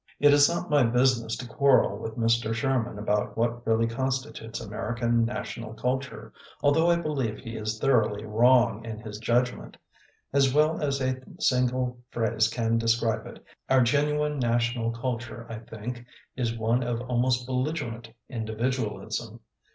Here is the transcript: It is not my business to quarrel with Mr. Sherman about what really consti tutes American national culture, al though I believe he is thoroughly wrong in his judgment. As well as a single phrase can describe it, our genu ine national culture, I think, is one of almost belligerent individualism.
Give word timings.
It 0.19 0.33
is 0.33 0.49
not 0.49 0.67
my 0.71 0.81
business 0.81 1.35
to 1.37 1.47
quarrel 1.47 1.99
with 1.99 2.17
Mr. 2.17 2.55
Sherman 2.55 2.97
about 2.97 3.37
what 3.37 3.67
really 3.67 3.85
consti 3.85 4.33
tutes 4.33 4.59
American 4.59 5.25
national 5.25 5.75
culture, 5.75 6.33
al 6.63 6.71
though 6.71 6.89
I 6.89 6.95
believe 6.95 7.37
he 7.37 7.55
is 7.55 7.77
thoroughly 7.77 8.25
wrong 8.25 8.83
in 8.83 8.97
his 8.97 9.19
judgment. 9.19 9.77
As 10.33 10.51
well 10.51 10.81
as 10.81 11.01
a 11.03 11.21
single 11.39 11.99
phrase 12.09 12.47
can 12.47 12.79
describe 12.79 13.27
it, 13.27 13.45
our 13.69 13.81
genu 13.83 14.25
ine 14.25 14.39
national 14.39 14.89
culture, 14.89 15.45
I 15.47 15.59
think, 15.59 16.03
is 16.35 16.57
one 16.57 16.81
of 16.81 16.99
almost 17.01 17.45
belligerent 17.45 18.11
individualism. 18.27 19.41